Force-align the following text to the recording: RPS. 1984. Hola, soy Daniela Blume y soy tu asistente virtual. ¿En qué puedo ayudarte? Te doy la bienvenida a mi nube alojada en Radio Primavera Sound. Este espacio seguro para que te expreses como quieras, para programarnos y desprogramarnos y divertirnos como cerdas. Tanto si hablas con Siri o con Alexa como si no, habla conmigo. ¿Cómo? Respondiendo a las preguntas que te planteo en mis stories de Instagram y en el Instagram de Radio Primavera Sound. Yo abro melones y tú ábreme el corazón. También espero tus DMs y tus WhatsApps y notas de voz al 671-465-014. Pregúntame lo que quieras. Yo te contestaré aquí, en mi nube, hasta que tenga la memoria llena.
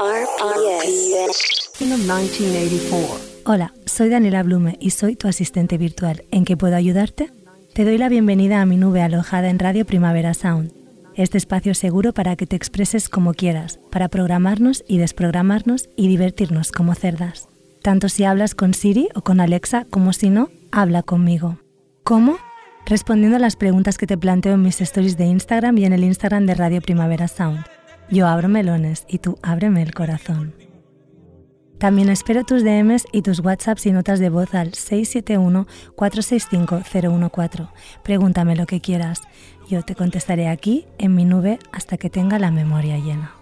RPS. 0.00 1.72
1984. 1.78 3.20
Hola, 3.44 3.74
soy 3.84 4.08
Daniela 4.08 4.42
Blume 4.42 4.78
y 4.80 4.90
soy 4.90 5.14
tu 5.14 5.28
asistente 5.28 5.76
virtual. 5.76 6.24
¿En 6.30 6.46
qué 6.46 6.56
puedo 6.56 6.74
ayudarte? 6.74 7.30
Te 7.74 7.84
doy 7.84 7.98
la 7.98 8.08
bienvenida 8.08 8.62
a 8.62 8.66
mi 8.66 8.78
nube 8.78 9.02
alojada 9.02 9.50
en 9.50 9.58
Radio 9.58 9.84
Primavera 9.84 10.32
Sound. 10.32 10.72
Este 11.16 11.36
espacio 11.36 11.74
seguro 11.74 12.14
para 12.14 12.34
que 12.36 12.46
te 12.46 12.56
expreses 12.56 13.10
como 13.10 13.34
quieras, 13.34 13.78
para 13.90 14.08
programarnos 14.08 14.84
y 14.88 14.96
desprogramarnos 14.96 15.90
y 15.96 16.08
divertirnos 16.08 16.72
como 16.72 16.94
cerdas. 16.94 17.48
Tanto 17.82 18.08
si 18.08 18.24
hablas 18.24 18.54
con 18.54 18.72
Siri 18.72 19.10
o 19.14 19.20
con 19.20 19.38
Alexa 19.38 19.84
como 19.90 20.14
si 20.14 20.30
no, 20.30 20.48
habla 20.72 21.02
conmigo. 21.02 21.58
¿Cómo? 22.04 22.38
Respondiendo 22.86 23.36
a 23.36 23.40
las 23.40 23.56
preguntas 23.56 23.98
que 23.98 24.06
te 24.06 24.16
planteo 24.16 24.54
en 24.54 24.62
mis 24.62 24.80
stories 24.80 25.18
de 25.18 25.26
Instagram 25.26 25.76
y 25.76 25.84
en 25.84 25.92
el 25.92 26.04
Instagram 26.04 26.46
de 26.46 26.54
Radio 26.54 26.80
Primavera 26.80 27.28
Sound. 27.28 27.66
Yo 28.10 28.26
abro 28.26 28.48
melones 28.48 29.04
y 29.08 29.18
tú 29.18 29.38
ábreme 29.42 29.82
el 29.82 29.92
corazón. 29.94 30.54
También 31.78 32.08
espero 32.10 32.42
tus 32.44 32.64
DMs 32.64 33.06
y 33.12 33.22
tus 33.22 33.38
WhatsApps 33.40 33.86
y 33.86 33.92
notas 33.92 34.18
de 34.18 34.28
voz 34.28 34.54
al 34.54 34.72
671-465-014. 34.72 37.70
Pregúntame 38.02 38.56
lo 38.56 38.66
que 38.66 38.80
quieras. 38.80 39.22
Yo 39.68 39.82
te 39.82 39.94
contestaré 39.94 40.48
aquí, 40.48 40.86
en 40.98 41.14
mi 41.14 41.24
nube, 41.24 41.60
hasta 41.72 41.96
que 41.96 42.10
tenga 42.10 42.38
la 42.38 42.50
memoria 42.50 42.98
llena. 42.98 43.32